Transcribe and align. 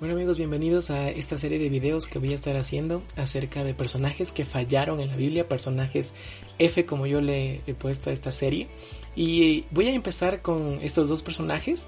Bueno 0.00 0.14
amigos, 0.14 0.38
bienvenidos 0.38 0.90
a 0.90 1.10
esta 1.10 1.36
serie 1.36 1.58
de 1.58 1.68
videos 1.68 2.06
que 2.06 2.18
voy 2.18 2.32
a 2.32 2.34
estar 2.34 2.56
haciendo 2.56 3.02
acerca 3.16 3.64
de 3.64 3.74
personajes 3.74 4.32
que 4.32 4.46
fallaron 4.46 4.98
en 4.98 5.08
la 5.08 5.16
Biblia, 5.16 5.46
personajes 5.46 6.14
F 6.58 6.86
como 6.86 7.06
yo 7.06 7.20
le 7.20 7.60
he 7.66 7.74
puesto 7.74 8.08
a 8.08 8.14
esta 8.14 8.32
serie. 8.32 8.68
Y 9.14 9.66
voy 9.72 9.88
a 9.88 9.92
empezar 9.92 10.40
con 10.40 10.78
estos 10.80 11.10
dos 11.10 11.22
personajes 11.22 11.86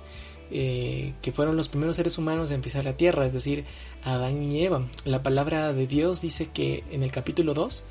eh, 0.50 1.14
que 1.22 1.32
fueron 1.32 1.56
los 1.56 1.70
primeros 1.70 1.96
seres 1.96 2.18
humanos 2.18 2.50
en 2.50 2.60
pisar 2.60 2.84
la 2.84 2.98
tierra, 2.98 3.24
es 3.24 3.32
decir, 3.32 3.64
Adán 4.04 4.42
y 4.42 4.62
Eva. 4.62 4.86
La 5.06 5.22
palabra 5.22 5.72
de 5.72 5.86
Dios 5.86 6.20
dice 6.20 6.50
que 6.52 6.84
en 6.90 7.04
el 7.04 7.10
capítulo 7.10 7.54
2 7.54 7.82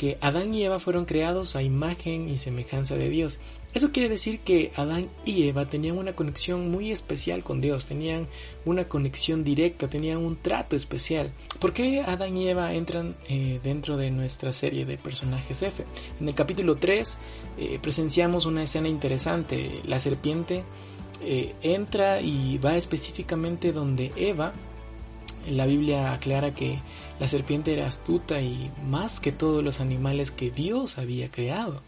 que 0.00 0.16
Adán 0.22 0.54
y 0.54 0.64
Eva 0.64 0.80
fueron 0.80 1.04
creados 1.04 1.56
a 1.56 1.62
imagen 1.62 2.30
y 2.30 2.38
semejanza 2.38 2.96
de 2.96 3.10
Dios. 3.10 3.38
Eso 3.74 3.92
quiere 3.92 4.08
decir 4.08 4.40
que 4.40 4.72
Adán 4.74 5.10
y 5.26 5.46
Eva 5.46 5.66
tenían 5.66 5.98
una 5.98 6.14
conexión 6.14 6.70
muy 6.70 6.90
especial 6.90 7.42
con 7.42 7.60
Dios, 7.60 7.84
tenían 7.84 8.26
una 8.64 8.88
conexión 8.88 9.44
directa, 9.44 9.90
tenían 9.90 10.16
un 10.16 10.38
trato 10.38 10.74
especial. 10.74 11.32
¿Por 11.58 11.74
qué 11.74 12.00
Adán 12.00 12.34
y 12.38 12.48
Eva 12.48 12.72
entran 12.72 13.14
eh, 13.28 13.60
dentro 13.62 13.98
de 13.98 14.10
nuestra 14.10 14.54
serie 14.54 14.86
de 14.86 14.96
personajes 14.96 15.60
F? 15.60 15.84
En 16.18 16.28
el 16.28 16.34
capítulo 16.34 16.76
3 16.76 17.18
eh, 17.58 17.78
presenciamos 17.82 18.46
una 18.46 18.62
escena 18.62 18.88
interesante. 18.88 19.82
La 19.84 20.00
serpiente 20.00 20.64
eh, 21.22 21.54
entra 21.60 22.22
y 22.22 22.56
va 22.56 22.78
específicamente 22.78 23.74
donde 23.74 24.12
Eva 24.16 24.54
la 25.48 25.66
Biblia 25.66 26.12
aclara 26.12 26.54
que 26.54 26.80
la 27.18 27.28
serpiente 27.28 27.72
era 27.72 27.86
astuta 27.86 28.40
y 28.40 28.70
más 28.88 29.20
que 29.20 29.32
todos 29.32 29.62
los 29.62 29.80
animales 29.80 30.30
que 30.30 30.50
Dios 30.50 30.98
había 30.98 31.30
creado, 31.30 31.82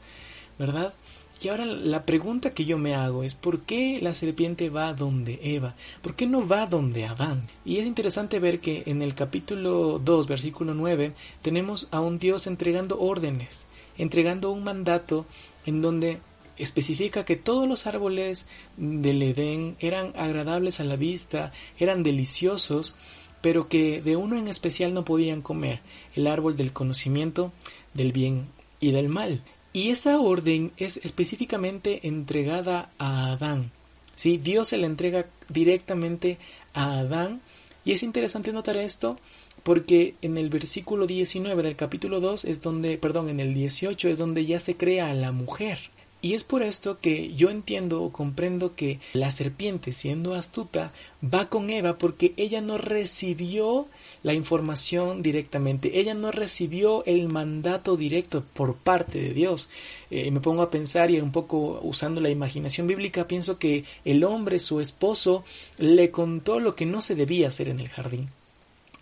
¿verdad? 0.59 0.95
Y 1.43 1.49
ahora 1.49 1.67
la 1.67 2.05
pregunta 2.05 2.55
que 2.55 2.65
yo 2.65 2.79
me 2.79 2.95
hago 2.95 3.25
es 3.25 3.35
¿por 3.35 3.63
qué 3.63 3.99
la 4.01 4.15
serpiente 4.15 4.71
va 4.71 4.95
donde 4.95 5.41
Eva? 5.43 5.75
¿Por 6.01 6.15
qué 6.15 6.27
no 6.27 6.47
va 6.47 6.67
donde 6.67 7.05
Adán? 7.05 7.49
Y 7.65 7.79
es 7.79 7.87
interesante 7.87 8.39
ver 8.39 8.61
que 8.61 8.85
en 8.87 9.03
el 9.03 9.17
capítulo 9.17 9.99
2, 9.99 10.29
versículo 10.29 10.73
9, 10.73 11.13
tenemos 11.43 11.89
a 11.91 12.01
un 12.01 12.21
Dios 12.21 12.47
entregando 12.47 13.01
órdenes, 13.01 13.67
entregando 13.99 14.53
un 14.53 14.63
mandato 14.63 15.27
en 15.67 15.83
donde 15.83 16.21
especifica 16.59 17.25
que 17.25 17.35
todos 17.35 17.67
los 17.67 17.89
árboles 17.89 18.47
del 18.77 19.21
Edén 19.23 19.77
eran 19.81 20.13
agradables 20.17 20.79
a 20.79 20.85
la 20.85 20.95
vista, 20.95 21.53
eran 21.77 22.05
deliciosos, 22.05 22.95
pero 23.43 23.69
que 23.69 24.01
de 24.01 24.17
uno 24.17 24.39
en 24.39 24.49
especial 24.49 24.95
no 24.95 25.05
podían 25.05 25.43
comer, 25.43 25.81
el 26.17 26.27
árbol 26.27 26.57
del 26.57 26.73
conocimiento 26.73 27.53
del 27.93 28.13
bien 28.13 28.47
y 28.81 28.93
del 28.93 29.09
mal. 29.09 29.43
Y 29.75 29.91
esa 29.91 30.19
orden 30.19 30.73
es 30.77 30.99
específicamente 30.99 32.07
entregada 32.07 32.91
a 32.99 33.33
Adán. 33.33 33.71
¿sí? 34.15 34.39
Dios 34.39 34.69
se 34.69 34.79
la 34.79 34.87
entrega 34.87 35.27
directamente 35.49 36.39
a 36.73 37.01
Adán. 37.01 37.41
Y 37.85 37.93
es 37.93 38.03
interesante 38.03 38.53
notar 38.53 38.77
esto 38.77 39.19
porque 39.63 40.15
en 40.23 40.37
el 40.37 40.51
versículo 40.51 41.07
19 41.07 41.63
del 41.63 41.77
capítulo 41.77 42.21
2 42.21 42.45
es 42.45 42.61
donde, 42.61 42.99
perdón, 42.99 43.29
en 43.29 43.41
el 43.41 43.55
18 43.55 44.09
es 44.09 44.19
donde 44.19 44.45
ya 44.45 44.61
se 44.61 44.77
crea 44.77 45.11
a 45.11 45.15
la 45.15 45.33
mujer. 45.33 45.79
Y 46.25 46.35
es 46.35 46.45
por 46.45 46.63
esto 46.63 47.01
que 47.01 47.35
yo 47.35 47.51
entiendo 47.51 48.01
o 48.01 48.13
comprendo 48.13 48.77
que 48.77 49.01
la 49.13 49.33
serpiente, 49.33 49.93
siendo 49.93 50.35
astuta, 50.35 50.93
va 51.23 51.49
con 51.49 51.69
Eva 51.69 51.99
porque 51.99 52.33
ella 52.37 52.61
no 52.61 52.79
recibió 52.79 53.89
la 54.23 54.33
información 54.33 55.21
directamente, 55.21 55.99
ella 55.99 56.15
no 56.15 56.31
recibió 56.31 57.05
el 57.07 57.29
mandato 57.29 57.97
directo 57.97 58.45
por 58.53 58.77
parte 58.77 59.21
de 59.21 59.35
Dios. 59.35 59.69
Eh, 60.13 60.31
me 60.31 60.39
pongo 60.39 60.63
a 60.63 60.71
pensar 60.71 61.11
y 61.11 61.21
un 61.21 61.33
poco 61.33 61.81
usando 61.83 62.21
la 62.21 62.31
imaginación 62.31 62.87
bíblica, 62.87 63.27
pienso 63.27 63.59
que 63.59 63.85
el 64.05 64.23
hombre, 64.23 64.61
su 64.61 64.79
esposo, 64.81 65.43
le 65.79 66.13
contó 66.13 66.61
lo 66.61 66.77
que 66.77 66.87
no 66.87 67.03
se 67.03 67.17
debía 67.17 67.49
hacer 67.49 67.69
en 67.69 67.81
el 67.81 67.89
jardín. 67.89 68.29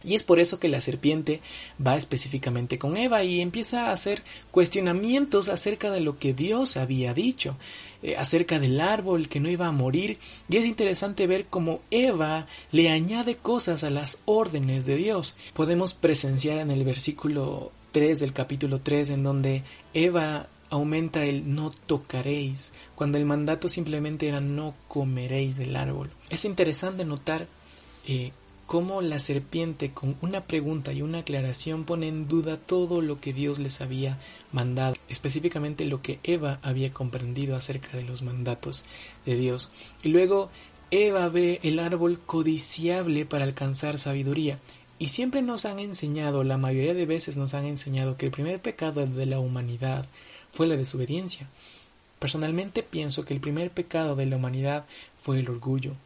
Y 0.03 0.15
es 0.15 0.22
por 0.22 0.41
eso 0.41 0.59
que 0.59 0.69
la 0.69 0.81
serpiente 0.81 1.41
va 1.84 1.97
específicamente 1.97 2.78
con 2.78 2.97
Eva 2.97 3.22
y 3.22 3.41
empieza 3.41 3.87
a 3.87 3.93
hacer 3.93 4.22
cuestionamientos 4.50 5.49
acerca 5.49 5.91
de 5.91 6.00
lo 6.00 6.19
que 6.19 6.33
Dios 6.33 6.77
había 6.77 7.12
dicho, 7.12 7.56
eh, 8.03 8.16
acerca 8.16 8.59
del 8.59 8.81
árbol 8.81 9.28
que 9.28 9.41
no 9.41 9.50
iba 9.50 9.66
a 9.66 9.72
morir. 9.72 10.19
Y 10.49 10.56
es 10.56 10.66
interesante 10.66 11.27
ver 11.27 11.47
cómo 11.47 11.81
Eva 11.91 12.47
le 12.72 12.91
añade 12.91 13.37
cosas 13.37 13.84
a 13.84 13.91
las 13.91 14.19
órdenes 14.25 14.87
de 14.87 14.97
Dios. 14.97 15.37
Podemos 15.53 15.93
presenciar 15.93 16.59
en 16.59 16.71
el 16.71 16.84
versículo 16.84 17.72
3 17.93 18.21
del 18.21 18.32
capítulo 18.32 18.81
3 18.81 19.11
en 19.11 19.22
donde 19.22 19.65
Eva 19.93 20.49
aumenta 20.71 21.25
el 21.25 21.55
no 21.55 21.71
tocaréis, 21.87 22.72
cuando 22.94 23.19
el 23.19 23.25
mandato 23.25 23.69
simplemente 23.69 24.28
era 24.28 24.41
no 24.41 24.75
comeréis 24.88 25.56
del 25.56 25.77
árbol. 25.77 26.11
Es 26.31 26.44
interesante 26.44 27.05
notar 27.05 27.49
eh, 28.06 28.32
cómo 28.70 29.00
la 29.00 29.19
serpiente 29.19 29.91
con 29.91 30.16
una 30.20 30.44
pregunta 30.44 30.92
y 30.92 31.03
una 31.03 31.19
aclaración 31.19 31.82
pone 31.82 32.06
en 32.06 32.28
duda 32.28 32.56
todo 32.56 33.00
lo 33.00 33.20
que 33.20 33.32
Dios 33.32 33.58
les 33.58 33.81
había 33.81 34.20
mandado, 34.53 34.94
específicamente 35.08 35.84
lo 35.86 36.03
que 36.03 36.20
Eva 36.22 36.60
había 36.62 36.92
comprendido 36.92 37.56
acerca 37.56 37.97
de 37.97 38.04
los 38.04 38.22
mandatos 38.22 38.84
de 39.26 39.34
Dios. 39.34 39.72
Y 40.04 40.10
luego 40.10 40.50
Eva 40.92 41.28
ve 41.31 41.58
el 41.64 41.81
árbol 41.81 42.20
codiciable 42.20 43.26
para 43.26 43.42
alcanzar 43.42 43.98
sabiduría. 43.98 44.60
Y 45.00 45.08
siempre 45.08 45.42
nos 45.42 45.64
han 45.64 45.81
enseñado, 45.81 46.44
la 46.44 46.56
mayoría 46.56 46.94
de 46.94 47.06
veces 47.06 47.37
nos 47.37 47.54
han 47.54 47.64
enseñado 47.64 48.16
que 48.16 48.26
el 48.26 48.32
primer 48.32 48.62
pecado 48.62 49.04
de 49.04 49.26
la 49.26 49.41
humanidad 49.41 50.06
fue 50.52 50.69
la 50.69 50.76
desobediencia. 50.76 51.48
Personalmente 52.20 52.84
pienso 52.84 53.25
que 53.25 53.34
el 53.34 53.41
primer 53.41 53.72
pecado 53.72 54.14
de 54.14 54.26
la 54.26 54.37
humanidad 54.37 54.84
fue 55.19 55.41
el 55.41 55.50
orgullo 55.50 55.97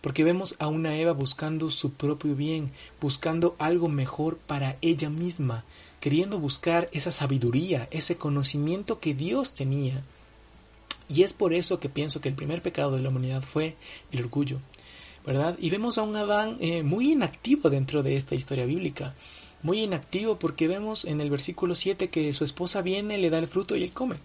porque 0.00 0.24
vemos 0.24 0.56
a 0.58 0.68
una 0.68 0.96
Eva 0.96 1.12
buscando 1.12 1.70
su 1.70 1.92
propio 1.92 2.34
bien, 2.34 2.70
buscando 3.00 3.54
algo 3.58 3.88
mejor 3.88 4.38
para 4.38 4.76
ella 4.80 5.10
misma, 5.10 5.64
queriendo 6.00 6.38
buscar 6.38 6.88
esa 6.92 7.10
sabiduría, 7.10 7.88
ese 7.90 8.16
conocimiento 8.16 9.00
que 9.00 9.14
Dios 9.14 9.54
tenía. 9.54 10.02
Y 11.08 11.22
es 11.22 11.32
por 11.32 11.52
eso 11.52 11.80
que 11.80 11.88
pienso 11.88 12.20
que 12.20 12.28
el 12.28 12.34
primer 12.34 12.62
pecado 12.62 12.96
de 12.96 13.02
la 13.02 13.10
humanidad 13.10 13.42
fue 13.42 13.76
el 14.12 14.20
orgullo, 14.20 14.58
¿verdad? 15.26 15.58
Y 15.60 15.70
vemos 15.70 15.98
a 15.98 16.02
un 16.02 16.16
Adán 16.16 16.56
eh, 16.60 16.82
muy 16.82 17.12
inactivo 17.12 17.68
dentro 17.68 18.02
de 18.02 18.16
esta 18.16 18.34
historia 18.34 18.64
bíblica, 18.64 19.14
muy 19.62 19.82
inactivo 19.82 20.38
porque 20.38 20.68
vemos 20.68 21.04
en 21.04 21.20
el 21.20 21.28
versículo 21.28 21.74
7 21.74 22.08
que 22.08 22.32
su 22.32 22.44
esposa 22.44 22.80
viene, 22.80 23.18
le 23.18 23.28
da 23.28 23.38
el 23.38 23.48
fruto 23.48 23.76
y 23.76 23.82
él 23.82 23.92
come 23.92 24.16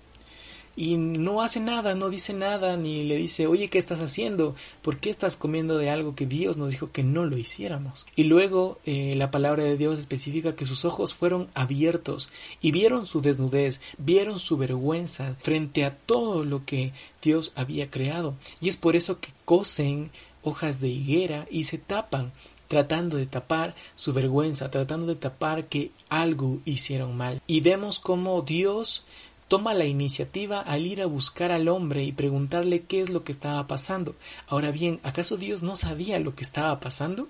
y 0.76 0.98
no 0.98 1.42
hace 1.42 1.60
nada, 1.60 1.96
no 1.96 2.10
dice 2.10 2.34
nada, 2.34 2.78
ni 2.78 3.04
le 3.04 3.16
dice, 3.16 3.48
oye, 3.48 3.70
¿qué 3.70 3.78
estás 3.78 4.00
haciendo? 4.00 4.56
¿Por 4.82 4.98
qué 4.98 5.10
estás 5.10 5.38
comiendo 5.38 5.78
de 5.78 5.90
algo 5.90 6.16
que 6.16 6.26
Dios 6.26 6.58
nos 6.58 6.72
dijo 6.72 6.92
que 6.92 7.04
no 7.04 7.26
lo 7.26 7.38
hiciéramos? 7.38 8.06
Y 8.16 8.24
luego 8.24 8.80
eh, 8.86 9.16
la 9.16 9.32
palabra 9.32 9.64
de 9.64 9.78
Dios 9.78 10.00
especifica 10.00 10.56
que 10.56 10.66
sus 10.66 10.86
ojos 10.86 11.16
fueron 11.16 11.48
abiertos 11.54 12.30
y 12.62 12.72
vieron 12.72 13.06
su 13.06 13.22
desnudez, 13.22 13.82
vieron 13.98 14.40
su 14.40 14.58
vergüenza 14.58 15.36
frente 15.42 15.86
a 15.86 15.96
todo 15.96 16.44
lo 16.44 16.66
que 16.66 16.92
Dios 17.22 17.54
había 17.56 17.90
creado. 17.90 18.36
Y 18.60 18.70
es 18.70 18.78
por 18.78 18.96
eso 18.96 19.20
que 19.20 19.30
cosen 19.46 20.12
hojas 20.44 20.80
de 20.82 20.90
higuera 20.90 21.48
y 21.50 21.64
se 21.64 21.78
tapan 21.78 22.32
tratando 22.68 23.18
de 23.18 23.28
tapar 23.28 23.76
su 23.96 24.12
vergüenza, 24.12 24.72
tratando 24.72 25.06
de 25.06 25.16
tapar 25.16 25.66
que 25.66 25.92
algo 26.10 26.60
hicieron 26.66 27.16
mal. 27.16 27.42
Y 27.48 27.62
vemos 27.62 28.00
cómo 28.00 28.42
Dios 28.42 29.06
toma 29.48 29.74
la 29.74 29.86
iniciativa 29.86 30.60
al 30.60 30.86
ir 30.86 31.02
a 31.02 31.06
buscar 31.06 31.52
al 31.52 31.68
hombre 31.68 32.04
y 32.04 32.12
preguntarle 32.12 32.82
qué 32.82 33.02
es 33.02 33.10
lo 33.10 33.24
que 33.24 33.32
estaba 33.32 33.68
pasando. 33.68 34.16
Ahora 34.48 34.72
bien, 34.72 35.00
¿acaso 35.04 35.38
Dios 35.38 35.64
no 35.64 35.76
sabía 35.76 36.20
lo 36.20 36.36
que 36.36 36.44
estaba 36.44 36.80
pasando? 36.80 37.28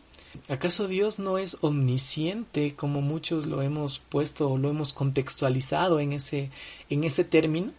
¿Acaso 0.50 0.88
Dios 0.88 1.20
no 1.20 1.38
es 1.38 1.58
omnisciente 1.62 2.74
como 2.76 3.02
muchos 3.02 3.46
lo 3.46 3.62
hemos 3.62 4.00
puesto 4.00 4.50
o 4.50 4.58
lo 4.58 4.70
hemos 4.70 4.94
contextualizado 4.94 6.00
en 6.00 6.14
ese 6.14 6.52
en 6.90 7.04
ese 7.04 7.24
término? 7.24 7.72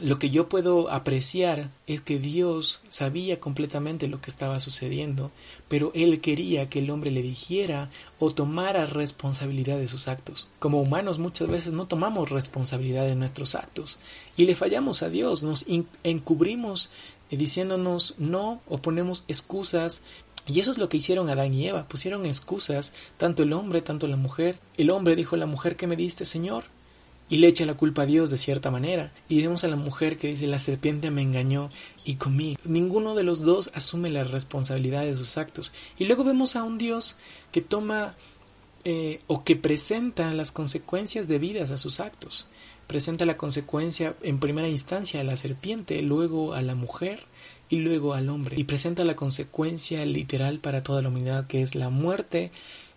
Lo 0.00 0.20
que 0.20 0.30
yo 0.30 0.48
puedo 0.48 0.90
apreciar 0.90 1.70
es 1.88 2.00
que 2.00 2.20
Dios 2.20 2.82
sabía 2.88 3.40
completamente 3.40 4.06
lo 4.06 4.20
que 4.20 4.30
estaba 4.30 4.60
sucediendo, 4.60 5.32
pero 5.66 5.90
Él 5.92 6.20
quería 6.20 6.68
que 6.68 6.78
el 6.78 6.90
hombre 6.90 7.10
le 7.10 7.20
dijera 7.20 7.90
o 8.20 8.30
tomara 8.30 8.86
responsabilidad 8.86 9.76
de 9.76 9.88
sus 9.88 10.06
actos. 10.06 10.46
Como 10.60 10.80
humanos 10.80 11.18
muchas 11.18 11.48
veces 11.48 11.72
no 11.72 11.88
tomamos 11.88 12.30
responsabilidad 12.30 13.06
de 13.06 13.16
nuestros 13.16 13.56
actos 13.56 13.98
y 14.36 14.44
le 14.44 14.54
fallamos 14.54 15.02
a 15.02 15.08
Dios, 15.08 15.42
nos 15.42 15.64
encubrimos 16.04 16.90
eh, 17.30 17.36
diciéndonos 17.36 18.14
no 18.18 18.60
o 18.68 18.78
ponemos 18.78 19.24
excusas 19.26 20.02
y 20.46 20.60
eso 20.60 20.70
es 20.70 20.78
lo 20.78 20.88
que 20.88 20.96
hicieron 20.96 21.28
Adán 21.28 21.52
y 21.52 21.66
Eva, 21.66 21.88
pusieron 21.88 22.24
excusas, 22.24 22.92
tanto 23.16 23.42
el 23.42 23.52
hombre, 23.52 23.82
tanto 23.82 24.06
la 24.06 24.16
mujer. 24.16 24.58
El 24.78 24.90
hombre 24.90 25.14
dijo 25.14 25.34
a 25.36 25.38
la 25.38 25.46
mujer 25.46 25.76
que 25.76 25.86
me 25.86 25.96
diste, 25.96 26.24
Señor, 26.24 26.64
y 27.30 27.36
le 27.38 27.48
echa 27.48 27.66
la 27.66 27.74
culpa 27.74 28.02
a 28.02 28.06
Dios 28.06 28.30
de 28.30 28.38
cierta 28.38 28.70
manera. 28.70 29.12
Y 29.28 29.40
vemos 29.40 29.64
a 29.64 29.68
la 29.68 29.76
mujer 29.76 30.16
que 30.16 30.28
dice 30.28 30.46
la 30.46 30.58
serpiente 30.58 31.10
me 31.10 31.22
engañó 31.22 31.70
y 32.04 32.16
comí. 32.16 32.56
Ninguno 32.64 33.14
de 33.14 33.22
los 33.22 33.40
dos 33.40 33.70
asume 33.74 34.10
la 34.10 34.24
responsabilidad 34.24 35.04
de 35.04 35.16
sus 35.16 35.36
actos. 35.36 35.72
Y 35.98 36.06
luego 36.06 36.24
vemos 36.24 36.56
a 36.56 36.62
un 36.62 36.78
Dios 36.78 37.16
que 37.52 37.60
toma 37.60 38.14
eh, 38.84 39.20
o 39.26 39.44
que 39.44 39.56
presenta 39.56 40.32
las 40.32 40.52
consecuencias 40.52 41.28
debidas 41.28 41.70
a 41.70 41.78
sus 41.78 42.00
actos. 42.00 42.48
Presenta 42.86 43.26
la 43.26 43.36
consecuencia 43.36 44.14
en 44.22 44.40
primera 44.40 44.68
instancia 44.68 45.20
a 45.20 45.24
la 45.24 45.36
serpiente, 45.36 46.00
luego 46.00 46.54
a 46.54 46.62
la 46.62 46.74
mujer 46.74 47.26
y 47.68 47.80
luego 47.80 48.14
al 48.14 48.30
hombre. 48.30 48.58
Y 48.58 48.64
presenta 48.64 49.04
la 49.04 49.16
consecuencia 49.16 50.06
literal 50.06 50.60
para 50.60 50.82
toda 50.82 51.02
la 51.02 51.08
humanidad 51.08 51.46
que 51.46 51.60
es 51.60 51.74
la 51.74 51.90
muerte 51.90 52.50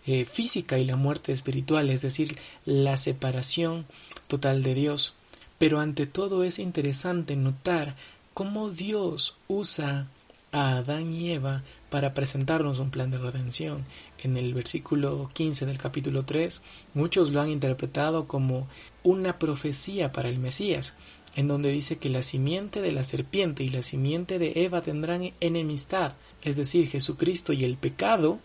eh, 0.06 0.24
física 0.24 0.78
y 0.78 0.84
la 0.84 0.96
muerte 0.96 1.32
espiritual, 1.32 1.90
es 1.90 2.02
decir, 2.02 2.38
la 2.64 2.96
separación 2.96 3.86
total 4.26 4.62
de 4.62 4.74
Dios. 4.74 5.14
Pero 5.58 5.80
ante 5.80 6.06
todo 6.06 6.44
es 6.44 6.58
interesante 6.58 7.36
notar 7.36 7.94
cómo 8.34 8.70
Dios 8.70 9.36
usa 9.48 10.08
a 10.50 10.76
Adán 10.76 11.12
y 11.12 11.30
Eva 11.30 11.62
para 11.90 12.14
presentarnos 12.14 12.78
un 12.78 12.90
plan 12.90 13.10
de 13.10 13.18
redención. 13.18 13.84
En 14.22 14.36
el 14.36 14.54
versículo 14.54 15.30
15 15.34 15.66
del 15.66 15.78
capítulo 15.78 16.24
3, 16.24 16.62
muchos 16.94 17.30
lo 17.30 17.40
han 17.40 17.50
interpretado 17.50 18.26
como 18.26 18.66
una 19.02 19.38
profecía 19.38 20.12
para 20.12 20.28
el 20.28 20.38
Mesías, 20.38 20.94
en 21.34 21.48
donde 21.48 21.70
dice 21.70 21.98
que 21.98 22.08
la 22.08 22.22
simiente 22.22 22.80
de 22.80 22.92
la 22.92 23.02
serpiente 23.02 23.64
y 23.64 23.68
la 23.68 23.82
simiente 23.82 24.38
de 24.38 24.64
Eva 24.64 24.82
tendrán 24.82 25.32
enemistad, 25.40 26.14
es 26.42 26.56
decir, 26.56 26.88
Jesucristo 26.88 27.52
y 27.52 27.64
el 27.64 27.76
pecado 27.76 28.38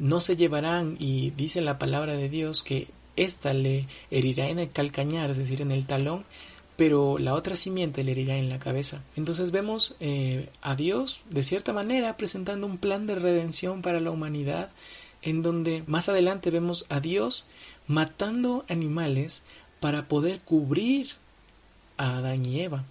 no 0.00 0.20
se 0.20 0.36
llevarán 0.36 0.96
y 0.98 1.30
dice 1.30 1.60
la 1.60 1.78
palabra 1.78 2.16
de 2.16 2.28
Dios 2.28 2.64
que 2.64 2.88
ésta 3.16 3.54
le 3.54 3.86
herirá 4.10 4.48
en 4.48 4.58
el 4.58 4.70
calcañar, 4.70 5.30
es 5.30 5.36
decir, 5.36 5.60
en 5.60 5.70
el 5.70 5.86
talón, 5.86 6.24
pero 6.76 7.18
la 7.18 7.34
otra 7.34 7.56
simiente 7.56 8.02
le 8.02 8.12
herirá 8.12 8.36
en 8.36 8.48
la 8.48 8.58
cabeza. 8.58 9.02
Entonces 9.14 9.50
vemos 9.50 9.94
eh, 10.00 10.48
a 10.62 10.74
Dios, 10.74 11.20
de 11.28 11.42
cierta 11.42 11.74
manera, 11.74 12.16
presentando 12.16 12.66
un 12.66 12.78
plan 12.78 13.06
de 13.06 13.14
redención 13.14 13.82
para 13.82 14.00
la 14.00 14.10
humanidad, 14.10 14.70
en 15.22 15.42
donde 15.42 15.84
más 15.86 16.08
adelante 16.08 16.50
vemos 16.50 16.86
a 16.88 17.00
Dios 17.00 17.44
matando 17.86 18.64
animales 18.68 19.42
para 19.80 20.06
poder 20.06 20.40
cubrir 20.40 21.10
a 21.98 22.16
Adán 22.16 22.46
y 22.46 22.60
Eva. 22.60 22.84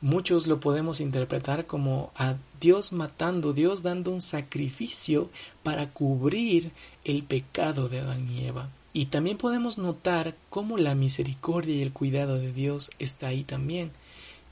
Muchos 0.00 0.48
lo 0.48 0.58
podemos 0.58 1.00
interpretar 1.00 1.66
como 1.66 2.10
a 2.16 2.34
Dios 2.60 2.92
matando, 2.92 3.52
Dios 3.52 3.82
dando 3.82 4.10
un 4.10 4.20
sacrificio 4.20 5.30
para 5.62 5.90
cubrir 5.90 6.72
el 7.04 7.22
pecado 7.22 7.88
de 7.88 8.00
Adán 8.00 8.30
y 8.30 8.44
Eva. 8.44 8.68
Y 8.92 9.06
también 9.06 9.38
podemos 9.38 9.78
notar 9.78 10.36
cómo 10.48 10.76
la 10.76 10.94
misericordia 10.94 11.76
y 11.76 11.82
el 11.82 11.92
cuidado 11.92 12.38
de 12.38 12.52
Dios 12.52 12.90
está 12.98 13.28
ahí 13.28 13.44
también. 13.44 13.92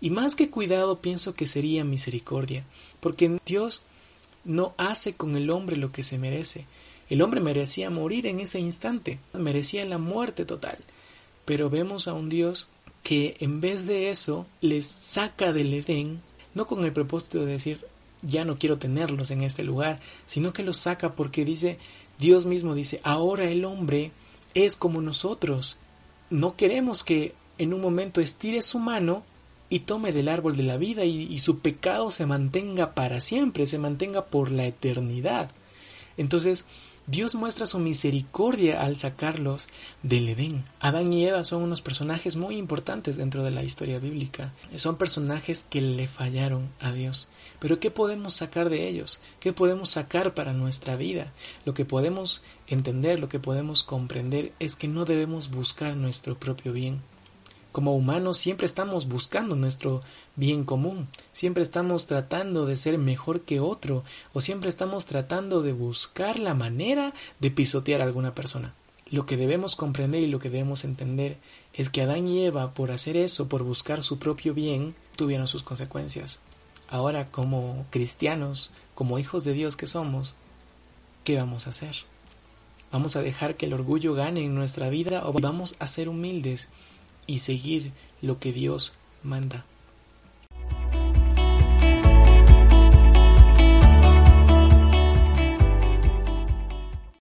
Y 0.01 0.11
más 0.11 0.37
que 0.37 0.49
cuidado 0.49 1.01
pienso 1.01 1.35
que 1.35 1.47
sería 1.47 1.85
misericordia, 1.85 2.65
porque 3.01 3.41
Dios 3.45 3.83
no 4.45 4.75
hace 4.79 5.15
con 5.15 5.37
el 5.37 5.51
hombre 5.51 5.77
lo 5.77 5.93
que 5.93 6.05
se 6.05 6.19
merece. 6.19 6.67
El 7.11 7.21
hombre 7.21 7.41
merecía 7.41 7.91
morir 7.91 8.27
en 8.27 8.41
ese 8.41 8.61
instante, 8.61 9.19
merecía 9.33 9.85
la 9.85 9.99
muerte 9.99 10.45
total. 10.45 10.79
Pero 11.45 11.69
vemos 11.69 12.07
a 12.07 12.13
un 12.13 12.29
Dios 12.29 12.69
que 13.03 13.37
en 13.41 13.61
vez 13.61 13.87
de 13.87 14.11
eso 14.11 14.47
les 14.61 14.87
saca 14.87 15.53
del 15.53 15.75
Edén, 15.75 16.21
no 16.55 16.67
con 16.67 16.85
el 16.85 16.93
propósito 16.93 17.45
de 17.45 17.53
decir 17.53 17.81
ya 18.23 18.45
no 18.45 18.59
quiero 18.59 18.79
tenerlos 18.79 19.31
en 19.31 19.43
este 19.43 19.63
lugar, 19.63 20.01
sino 20.27 20.53
que 20.53 20.63
los 20.63 20.79
saca 20.79 21.13
porque 21.13 21.45
dice, 21.45 21.79
Dios 22.19 22.47
mismo 22.47 22.75
dice, 22.75 23.01
ahora 23.05 23.45
el 23.45 23.65
hombre 23.65 24.13
es 24.55 24.77
como 24.77 25.01
nosotros. 25.01 25.79
No 26.31 26.57
queremos 26.57 27.05
que 27.05 27.35
en 27.59 27.75
un 27.75 27.81
momento 27.81 28.21
estire 28.21 28.63
su 28.63 28.79
mano 28.79 29.23
y 29.71 29.81
tome 29.81 30.13
del 30.13 30.29
árbol 30.29 30.57
de 30.57 30.63
la 30.63 30.77
vida 30.77 31.05
y, 31.05 31.23
y, 31.23 31.39
su 31.41 31.59
pecado 31.59 32.11
se 32.11 32.25
mantenga 32.25 32.95
para 32.95 33.21
siempre, 33.21 33.67
se 33.67 33.79
mantenga 33.79 34.27
por 34.27 34.51
la 34.51 34.67
eternidad. 34.67 35.51
Entonces, 36.17 36.65
Dios 37.11 37.35
muestra 37.35 37.65
su 37.65 37.79
misericordia 37.79 38.83
al 38.83 38.99
sacarlos 38.99 39.69
del 40.03 40.29
Edén. 40.29 40.67
Adán 40.79 41.11
y 41.11 41.25
Eva 41.25 41.43
son 41.43 41.63
unos 41.63 41.81
personajes 41.81 42.37
muy 42.37 42.59
importantes 42.59 43.17
dentro 43.17 43.43
de 43.45 43.51
la 43.51 43.63
historia 43.63 43.99
bíblica. 43.99 44.53
Son 44.77 44.97
personajes 44.97 45.65
que 45.71 45.81
le 45.81 46.07
fallaron 46.07 46.69
a 46.81 46.93
Dios. 46.93 47.29
Pero 47.61 47.81
¿qué 47.81 47.91
podemos 47.91 48.35
sacar 48.35 48.69
de 48.69 48.89
ellos? 48.89 49.23
¿Qué 49.41 49.55
podemos 49.55 49.89
sacar 49.89 50.35
para 50.35 50.53
nuestra 50.53 50.97
vida? 50.97 51.33
Lo 51.65 51.73
que 51.73 51.87
podemos 51.87 52.43
entender, 52.67 53.19
lo 53.21 53.31
que 53.31 53.41
podemos 53.41 53.85
comprender 53.85 54.53
es 54.59 54.77
que 54.77 54.87
no 54.87 55.07
debemos 55.07 55.51
buscar 55.51 55.97
nuestro 55.97 56.39
propio 56.39 56.75
bien. 56.75 57.01
Como 57.73 57.95
humanos 57.95 58.39
siempre 58.39 58.67
estamos 58.67 59.09
buscando 59.09 59.55
nuestro 59.55 60.01
bien 60.37 60.65
común, 60.65 61.09
siempre 61.33 61.63
estamos 61.63 62.07
tratando 62.07 62.67
de 62.67 62.77
ser 62.77 62.99
mejor 62.99 63.43
que 63.43 63.61
otro 63.61 64.05
o 64.33 64.41
siempre 64.41 64.71
estamos 64.71 65.07
tratando 65.07 65.63
de 65.63 65.73
buscar 65.73 66.39
la 66.39 66.55
manera 66.55 67.13
de 67.41 67.51
pisotear 67.51 68.01
a 68.01 68.05
alguna 68.05 68.35
persona. 68.35 68.75
Lo 69.11 69.27
que 69.27 69.37
debemos 69.37 69.77
comprender 69.77 70.23
y 70.23 70.27
lo 70.27 70.39
que 70.39 70.51
debemos 70.51 70.85
entender 70.85 71.39
es 71.73 71.89
que 71.89 72.03
Adán 72.03 72.29
y 72.29 72.45
Eva, 72.45 72.75
por 72.75 72.91
hacer 72.91 73.17
eso, 73.17 73.49
por 73.49 73.63
buscar 73.63 74.03
su 74.03 74.19
propio 74.19 74.55
bien, 74.55 74.95
tuvieron 75.17 75.49
sus 75.49 75.63
consecuencias. 75.63 76.41
Ahora, 76.91 77.31
como 77.31 77.87
cristianos, 77.91 78.71
como 78.95 79.19
hijos 79.19 79.45
de 79.45 79.53
Dios 79.53 79.77
que 79.77 79.87
somos, 79.87 80.35
¿qué 81.25 81.37
vamos 81.37 81.67
a 81.67 81.71
hacer? 81.71 81.97
¿Vamos 82.91 83.17
a 83.17 83.23
dejar 83.23 83.57
que 83.57 83.67
el 83.67 83.75
orgullo 83.75 84.15
gane 84.15 84.45
en 84.45 84.55
nuestra 84.55 84.89
vida 84.89 85.27
o 85.29 85.33
vamos 85.35 85.75
a 85.79 85.87
ser 85.87 86.09
humildes 86.09 86.69
y 87.29 87.39
seguir 87.39 87.93
lo 88.21 88.41
que 88.41 88.53
Dios 88.53 88.95
manda. 89.23 89.65